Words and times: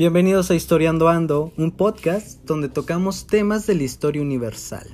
Bienvenidos 0.00 0.50
a 0.50 0.54
Historiando 0.54 1.10
Ando, 1.10 1.52
un 1.58 1.72
podcast 1.72 2.42
donde 2.46 2.70
tocamos 2.70 3.26
temas 3.26 3.66
de 3.66 3.74
la 3.74 3.82
historia 3.82 4.22
universal. 4.22 4.86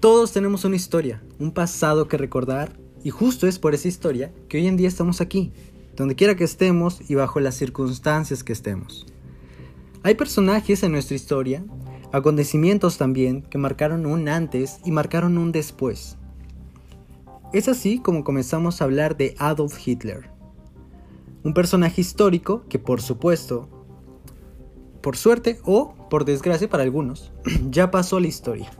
Todos 0.00 0.32
tenemos 0.32 0.64
una 0.64 0.76
historia, 0.76 1.22
un 1.38 1.52
pasado 1.52 2.08
que 2.08 2.16
recordar, 2.16 2.78
y 3.04 3.10
justo 3.10 3.46
es 3.46 3.58
por 3.58 3.74
esa 3.74 3.88
historia 3.88 4.32
que 4.48 4.56
hoy 4.56 4.66
en 4.66 4.78
día 4.78 4.88
estamos 4.88 5.20
aquí, 5.20 5.52
donde 5.96 6.14
quiera 6.14 6.34
que 6.34 6.44
estemos 6.44 7.10
y 7.10 7.14
bajo 7.14 7.40
las 7.40 7.56
circunstancias 7.56 8.42
que 8.42 8.54
estemos. 8.54 9.04
Hay 10.02 10.14
personajes 10.14 10.82
en 10.82 10.92
nuestra 10.92 11.14
historia, 11.14 11.62
acontecimientos 12.14 12.96
también, 12.96 13.42
que 13.42 13.58
marcaron 13.58 14.06
un 14.06 14.30
antes 14.30 14.78
y 14.82 14.92
marcaron 14.92 15.36
un 15.36 15.52
después. 15.52 16.16
Es 17.52 17.68
así 17.68 17.98
como 17.98 18.24
comenzamos 18.24 18.80
a 18.80 18.84
hablar 18.84 19.18
de 19.18 19.34
Adolf 19.38 19.76
Hitler 19.86 20.39
un 21.42 21.54
personaje 21.54 22.00
histórico 22.00 22.64
que 22.68 22.78
por 22.78 23.00
supuesto, 23.00 23.68
por 25.00 25.16
suerte 25.16 25.60
o 25.64 25.94
por 26.10 26.24
desgracia 26.24 26.68
para 26.68 26.82
algunos, 26.82 27.32
ya 27.70 27.90
pasó 27.90 28.18
a 28.18 28.20
la 28.20 28.28
historia. 28.28 28.70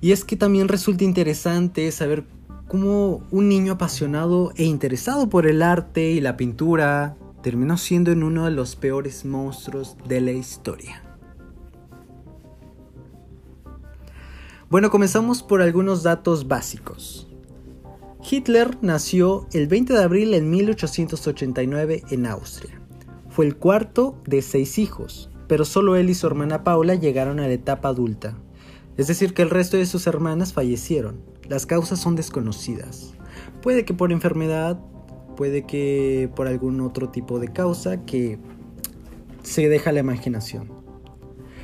Y 0.00 0.12
es 0.12 0.24
que 0.24 0.36
también 0.36 0.68
resulta 0.68 1.04
interesante 1.04 1.90
saber 1.90 2.24
cómo 2.68 3.26
un 3.30 3.48
niño 3.48 3.72
apasionado 3.72 4.52
e 4.56 4.64
interesado 4.64 5.28
por 5.28 5.46
el 5.46 5.62
arte 5.62 6.10
y 6.10 6.20
la 6.20 6.36
pintura 6.36 7.16
terminó 7.42 7.76
siendo 7.76 8.12
en 8.12 8.22
uno 8.22 8.44
de 8.44 8.50
los 8.50 8.76
peores 8.76 9.24
monstruos 9.24 9.96
de 10.06 10.20
la 10.20 10.32
historia. 10.32 11.02
Bueno, 14.70 14.90
comenzamos 14.90 15.42
por 15.42 15.62
algunos 15.62 16.02
datos 16.02 16.46
básicos. 16.46 17.27
Hitler 18.22 18.76
nació 18.82 19.46
el 19.52 19.68
20 19.68 19.92
de 19.92 20.02
abril 20.02 20.32
de 20.32 20.40
1889 20.42 22.02
en 22.10 22.26
Austria. 22.26 22.80
Fue 23.30 23.46
el 23.46 23.56
cuarto 23.56 24.16
de 24.26 24.42
seis 24.42 24.78
hijos, 24.78 25.30
pero 25.46 25.64
solo 25.64 25.96
él 25.96 26.10
y 26.10 26.14
su 26.14 26.26
hermana 26.26 26.64
Paula 26.64 26.96
llegaron 26.96 27.38
a 27.38 27.46
la 27.46 27.54
etapa 27.54 27.88
adulta. 27.88 28.36
Es 28.96 29.06
decir, 29.06 29.34
que 29.34 29.42
el 29.42 29.50
resto 29.50 29.76
de 29.76 29.86
sus 29.86 30.06
hermanas 30.08 30.52
fallecieron. 30.52 31.20
Las 31.48 31.64
causas 31.64 32.00
son 32.00 32.16
desconocidas. 32.16 33.14
Puede 33.62 33.84
que 33.84 33.94
por 33.94 34.10
enfermedad, 34.10 34.80
puede 35.36 35.64
que 35.64 36.28
por 36.34 36.48
algún 36.48 36.80
otro 36.80 37.10
tipo 37.10 37.38
de 37.38 37.52
causa 37.52 38.04
que 38.04 38.38
se 39.44 39.68
deja 39.68 39.92
la 39.92 40.00
imaginación. 40.00 40.72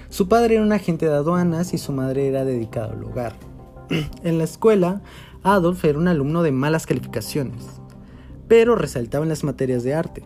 Su 0.08 0.28
padre 0.28 0.54
era 0.54 0.64
un 0.64 0.72
agente 0.72 1.06
de 1.06 1.14
aduanas 1.14 1.74
y 1.74 1.78
su 1.78 1.90
madre 1.92 2.28
era 2.28 2.44
dedicada 2.44 2.92
al 2.92 3.02
hogar. 3.02 3.34
En 4.22 4.38
la 4.38 4.44
escuela, 4.44 5.02
Adolf 5.42 5.84
era 5.84 5.98
un 5.98 6.08
alumno 6.08 6.42
de 6.42 6.52
malas 6.52 6.86
calificaciones, 6.86 7.64
pero 8.48 8.76
resaltaba 8.76 9.24
en 9.24 9.28
las 9.28 9.44
materias 9.44 9.82
de 9.84 9.94
arte. 9.94 10.24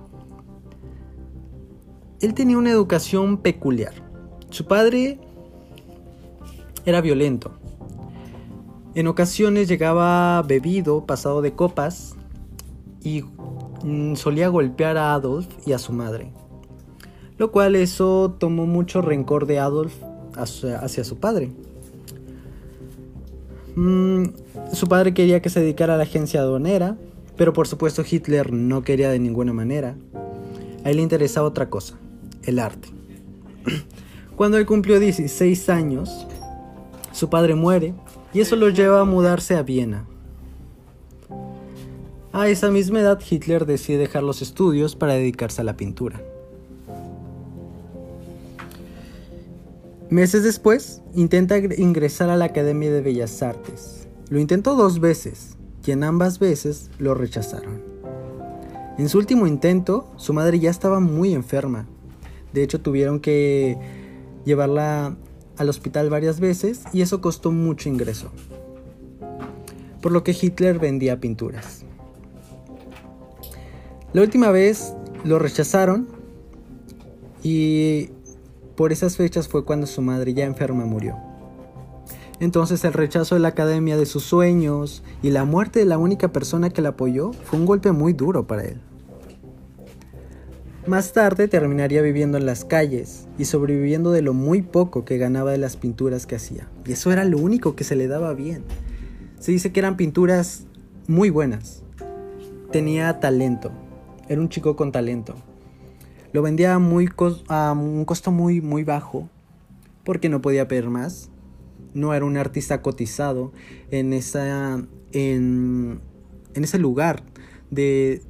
Él 2.20 2.34
tenía 2.34 2.58
una 2.58 2.70
educación 2.70 3.38
peculiar. 3.38 3.94
Su 4.50 4.66
padre 4.66 5.20
era 6.84 7.00
violento. 7.00 7.52
En 8.94 9.06
ocasiones 9.06 9.68
llegaba 9.68 10.42
bebido, 10.42 11.06
pasado 11.06 11.42
de 11.42 11.52
copas, 11.52 12.16
y 13.02 13.22
mm, 13.84 14.14
solía 14.14 14.48
golpear 14.48 14.96
a 14.96 15.14
Adolf 15.14 15.46
y 15.66 15.72
a 15.72 15.78
su 15.78 15.92
madre. 15.92 16.32
Lo 17.36 17.52
cual 17.52 17.76
eso 17.76 18.36
tomó 18.38 18.66
mucho 18.66 19.00
rencor 19.00 19.46
de 19.46 19.60
Adolf 19.60 19.94
hacia, 20.34 21.04
su 21.04 21.18
padre. 21.18 21.52
Mm, 23.78 24.32
su 24.72 24.88
padre 24.88 25.14
quería 25.14 25.40
que 25.40 25.50
se 25.50 25.60
dedicara 25.60 25.94
a 25.94 25.96
la 25.96 26.02
agencia 26.02 26.40
aduanera, 26.40 26.96
pero 27.36 27.52
por 27.52 27.68
supuesto 27.68 28.02
Hitler 28.08 28.52
no 28.52 28.82
quería 28.82 29.08
de 29.08 29.20
ninguna 29.20 29.52
manera. 29.52 29.94
A 30.84 30.90
él 30.90 30.96
le 30.96 31.02
interesaba 31.02 31.46
otra 31.46 31.70
cosa, 31.70 31.96
el 32.42 32.58
arte. 32.58 32.88
Cuando 34.36 34.58
él 34.58 34.66
cumplió 34.66 34.98
16 34.98 35.68
años, 35.68 36.26
su 37.12 37.30
padre 37.30 37.54
muere 37.54 37.94
y 38.34 38.40
eso 38.40 38.56
lo 38.56 38.68
lleva 38.68 39.00
a 39.00 39.04
mudarse 39.04 39.54
a 39.54 39.62
Viena. 39.62 40.06
A 42.32 42.48
esa 42.48 42.72
misma 42.72 42.98
edad 42.98 43.20
Hitler 43.30 43.64
decide 43.64 43.98
dejar 43.98 44.24
los 44.24 44.42
estudios 44.42 44.96
para 44.96 45.14
dedicarse 45.14 45.60
a 45.60 45.64
la 45.64 45.76
pintura. 45.76 46.20
Meses 50.10 50.42
después, 50.42 51.02
intenta 51.14 51.58
ingresar 51.58 52.30
a 52.30 52.36
la 52.36 52.46
Academia 52.46 52.90
de 52.90 53.02
Bellas 53.02 53.42
Artes, 53.42 54.08
lo 54.30 54.40
intentó 54.40 54.74
dos 54.74 55.00
veces 55.00 55.58
y 55.84 55.90
en 55.90 56.02
ambas 56.02 56.38
veces 56.38 56.90
lo 56.98 57.14
rechazaron. 57.14 57.82
En 58.96 59.08
su 59.10 59.18
último 59.18 59.46
intento, 59.46 60.10
su 60.16 60.32
madre 60.32 60.58
ya 60.60 60.70
estaba 60.70 60.98
muy 60.98 61.34
enferma. 61.34 61.86
De 62.54 62.62
hecho, 62.62 62.80
tuvieron 62.80 63.20
que 63.20 63.78
llevarla 64.46 65.16
al 65.58 65.68
hospital 65.68 66.08
varias 66.08 66.40
veces 66.40 66.82
y 66.92 67.02
eso 67.02 67.20
costó 67.20 67.52
mucho 67.52 67.90
ingreso. 67.90 68.30
Por 70.00 70.12
lo 70.12 70.24
que 70.24 70.36
Hitler 70.38 70.78
vendía 70.78 71.20
pinturas. 71.20 71.84
La 74.14 74.22
última 74.22 74.50
vez 74.50 74.94
lo 75.24 75.38
rechazaron 75.38 76.08
y 77.42 78.10
por 78.78 78.92
esas 78.92 79.16
fechas 79.16 79.48
fue 79.48 79.64
cuando 79.64 79.88
su 79.88 80.02
madre 80.02 80.34
ya 80.34 80.44
enferma 80.44 80.86
murió. 80.86 81.16
Entonces 82.38 82.84
el 82.84 82.92
rechazo 82.92 83.34
de 83.34 83.40
la 83.40 83.48
academia 83.48 83.96
de 83.96 84.06
sus 84.06 84.22
sueños 84.22 85.02
y 85.20 85.30
la 85.30 85.44
muerte 85.44 85.80
de 85.80 85.84
la 85.84 85.98
única 85.98 86.32
persona 86.32 86.70
que 86.70 86.80
la 86.80 86.90
apoyó 86.90 87.32
fue 87.32 87.58
un 87.58 87.66
golpe 87.66 87.90
muy 87.90 88.12
duro 88.12 88.46
para 88.46 88.62
él. 88.62 88.80
Más 90.86 91.12
tarde 91.12 91.48
terminaría 91.48 92.02
viviendo 92.02 92.38
en 92.38 92.46
las 92.46 92.64
calles 92.64 93.26
y 93.36 93.46
sobreviviendo 93.46 94.12
de 94.12 94.22
lo 94.22 94.32
muy 94.32 94.62
poco 94.62 95.04
que 95.04 95.18
ganaba 95.18 95.50
de 95.50 95.58
las 95.58 95.76
pinturas 95.76 96.28
que 96.28 96.36
hacía. 96.36 96.68
Y 96.86 96.92
eso 96.92 97.10
era 97.10 97.24
lo 97.24 97.38
único 97.38 97.74
que 97.74 97.82
se 97.82 97.96
le 97.96 98.06
daba 98.06 98.32
bien. 98.32 98.62
Se 99.40 99.50
dice 99.50 99.72
que 99.72 99.80
eran 99.80 99.96
pinturas 99.96 100.68
muy 101.08 101.30
buenas. 101.30 101.82
Tenía 102.70 103.18
talento. 103.18 103.72
Era 104.28 104.40
un 104.40 104.48
chico 104.48 104.76
con 104.76 104.92
talento. 104.92 105.34
Lo 106.32 106.42
vendía 106.42 106.74
a, 106.74 106.78
muy 106.78 107.08
a 107.48 107.72
un 107.72 108.04
costo 108.04 108.30
muy, 108.30 108.60
muy 108.60 108.84
bajo 108.84 109.28
porque 110.04 110.28
no 110.28 110.40
podía 110.40 110.68
pedir 110.68 110.88
más 110.88 111.30
no 111.94 112.14
era 112.14 112.24
un 112.24 112.36
artista 112.36 112.82
cotizado 112.82 113.52
en, 113.90 114.12
esa, 114.12 114.82
en, 115.12 116.00
en 116.54 116.64
ese 116.64 116.78
lugar 116.78 117.22
de, 117.70 118.22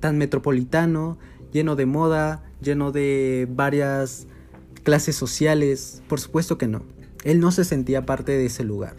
tan 0.00 0.18
metropolitano, 0.18 1.18
lleno 1.52 1.76
de 1.76 1.86
moda, 1.86 2.42
lleno 2.60 2.92
de 2.92 3.48
varias 3.50 4.26
clases 4.82 5.16
sociales. 5.16 6.02
Por 6.08 6.20
supuesto 6.20 6.58
que 6.58 6.68
no. 6.68 6.82
Él 7.24 7.40
no 7.40 7.52
se 7.52 7.64
sentía 7.64 8.04
parte 8.04 8.32
de 8.32 8.46
ese 8.46 8.64
lugar. 8.64 8.96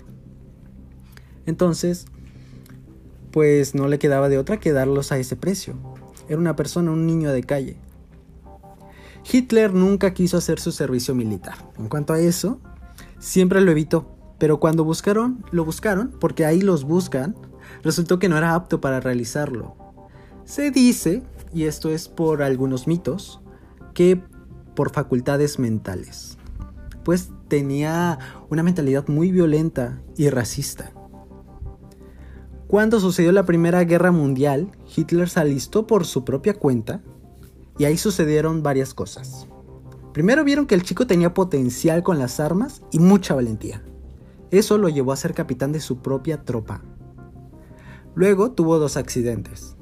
Entonces, 1.46 2.06
pues 3.31 3.75
no 3.75 3.88
le 3.88 4.00
quedaba 4.00 4.30
de 4.30 4.38
otra 4.38 4.59
que 4.59 4.72
darlos 4.72 5.12
a 5.12 5.18
ese 5.18 5.36
precio. 5.36 5.75
Era 6.30 6.38
una 6.38 6.56
persona, 6.56 6.92
un 6.92 7.06
niño 7.06 7.31
de 7.31 7.44
calle. 7.44 7.75
Hitler 9.32 9.74
nunca 9.74 10.14
quiso 10.14 10.38
hacer 10.38 10.60
su 10.60 10.72
servicio 10.72 11.16
militar. 11.16 11.56
En 11.78 11.88
cuanto 11.88 12.14
a 12.14 12.20
eso, 12.20 12.60
siempre 13.20 13.62
lo 13.62 13.72
evitó. 13.72 14.10
Pero 14.38 14.60
cuando 14.60 14.84
buscaron, 14.84 15.46
lo 15.52 15.64
buscaron, 15.64 16.12
porque 16.20 16.46
ahí 16.46 16.62
los 16.62 16.84
buscan, 16.84 17.36
resultó 17.84 18.20
que 18.20 18.30
no 18.30 18.38
era 18.38 18.56
apto 18.56 18.82
para 18.82 19.00
realizarlo. 19.00 19.76
Se 20.44 20.72
dice, 20.72 21.24
y 21.54 21.64
esto 21.64 21.90
es 21.90 22.10
por 22.10 22.44
algunos 22.44 22.88
mitos, 22.88 23.40
que 23.94 24.22
por 24.76 24.92
facultades 24.92 25.60
mentales, 25.60 26.38
pues 27.04 27.30
tenía 27.48 28.18
una 28.50 28.64
mentalidad 28.64 29.08
muy 29.08 29.31
violenta 29.31 30.02
y 30.18 30.30
racista. 30.30 30.92
Cuando 32.68 33.00
sucedió 33.00 33.31
la 33.31 33.46
Primera 33.46 33.84
Guerra 33.84 34.12
Mundial, 34.12 34.72
Hitler 34.96 35.30
se 35.30 35.40
alistó 35.40 35.86
por 35.86 36.06
su 36.06 36.26
propia 36.26 36.56
cuenta 36.56 37.02
y 37.78 37.86
ahí 37.86 37.98
sucedieron 37.98 38.64
varias 38.64 38.94
cosas. 38.94 39.48
Primero 40.14 40.44
vieron 40.44 40.68
que 40.68 40.75
el 40.75 40.84
chico 40.84 41.08
tenía 41.08 41.34
potencial 41.34 42.04
con 42.04 42.20
las 42.20 42.40
armas 42.40 42.84
y 42.92 43.00
mucha 43.00 43.34
valentía. 43.34 43.84
Eso 44.52 44.78
lo 44.78 44.90
llevó 44.90 45.12
a 45.12 45.18
ser 45.18 45.34
capitán 45.34 45.72
de 45.72 45.80
su 45.80 45.98
propia 45.98 46.44
tropa. 46.44 46.84
Luego 48.14 48.52
tuvo 48.52 48.78
dos 48.78 48.98
accidentes. 48.98 49.75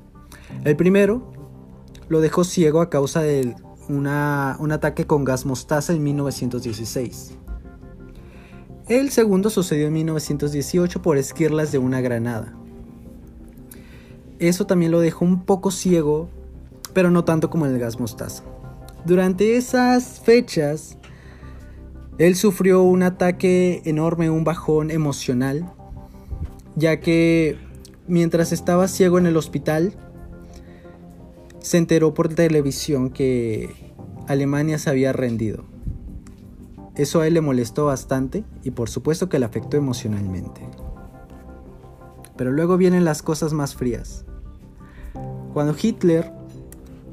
El 0.64 0.78
primero 0.78 1.34
lo 2.08 2.22
dejó 2.22 2.46
ciego 2.46 2.82
a 2.82 2.90
causa 2.90 3.22
de 3.22 3.56
un 3.90 4.08
ataque 4.08 5.06
con 5.06 5.26
gas 5.26 5.46
mostaza 5.46 5.92
en 5.92 6.04
1916. 6.04 7.38
El 8.88 9.10
segundo 9.12 9.50
sucedió 9.50 9.88
en 9.88 9.94
1918 9.94 11.02
por 11.02 11.18
esquirlas 11.18 11.72
de 11.72 11.78
una 11.78 12.02
granada. 12.02 12.54
Eso 14.40 14.66
también 14.66 14.92
lo 14.92 15.02
dejó 15.02 15.26
un 15.26 15.46
poco 15.46 15.72
ciego, 15.72 16.30
pero 16.94 17.12
no 17.12 17.24
tanto 17.24 17.50
como 17.50 17.66
el 17.66 17.78
gas 17.80 18.00
mostaza. 18.00 18.44
Durante 19.06 19.58
esas 19.58 20.20
fechas, 20.20 20.98
él 22.18 22.36
sufrió 22.36 22.84
un 22.84 23.04
ataque 23.04 23.82
enorme, 23.86 24.30
un 24.30 24.44
bajón 24.44 24.92
emocional, 24.92 25.72
ya 26.76 27.00
que 27.00 27.58
mientras 28.08 28.52
estaba 28.52 28.88
ciego 28.88 29.18
en 29.18 29.26
el 29.26 29.38
hospital, 29.38 29.94
se 31.60 31.78
enteró 31.78 32.14
por 32.14 32.30
televisión 32.34 33.10
que 33.10 33.94
Alemania 34.28 34.78
se 34.78 34.90
había 34.90 35.14
rendido. 35.14 35.64
Eso 36.96 37.22
a 37.22 37.28
él 37.28 37.36
le 37.36 37.42
molestó 37.42 37.86
bastante 37.86 38.44
y 38.64 38.72
por 38.72 38.90
supuesto 38.90 39.30
que 39.30 39.40
le 39.40 39.46
afectó 39.46 39.78
emocionalmente. 39.78 40.62
Pero 42.36 42.52
luego 42.52 42.78
vienen 42.78 43.06
las 43.06 43.24
cosas 43.24 43.54
más 43.54 43.76
frías. 43.76 44.26
Cuando 45.54 45.76
Hitler 45.82 46.32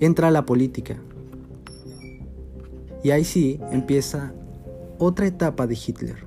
entra 0.00 0.30
la 0.30 0.44
política. 0.46 0.96
Y 3.02 3.10
ahí 3.10 3.24
sí 3.24 3.60
empieza 3.70 4.32
otra 4.98 5.26
etapa 5.26 5.66
de 5.66 5.74
Hitler, 5.74 6.26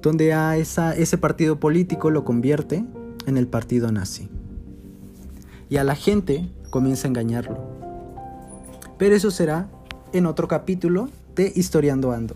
donde 0.00 0.32
a 0.32 0.56
ese 0.56 1.18
partido 1.18 1.60
político 1.60 2.10
lo 2.10 2.24
convierte 2.24 2.84
en 3.26 3.36
el 3.36 3.46
partido 3.46 3.92
nazi. 3.92 4.28
Y 5.68 5.76
a 5.76 5.84
la 5.84 5.94
gente 5.94 6.48
comienza 6.70 7.06
a 7.06 7.10
engañarlo. 7.10 7.58
Pero 8.96 9.14
eso 9.14 9.30
será 9.30 9.68
en 10.12 10.26
otro 10.26 10.48
capítulo 10.48 11.08
de 11.34 11.52
Historiando 11.54 12.12
Ando. 12.12 12.34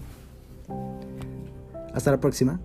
Hasta 1.94 2.10
la 2.10 2.20
próxima. 2.20 2.60